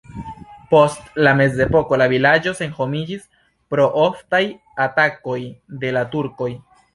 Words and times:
Post 0.69 1.11
la 1.27 1.33
mezepoko 1.41 1.99
la 2.01 2.07
vilaĝo 2.13 2.53
senhomiĝis 2.61 3.27
pro 3.75 3.85
oftaj 4.07 4.41
atakoj 4.87 5.39
de 5.85 5.93
la 6.01 6.05
turkoj. 6.17 6.51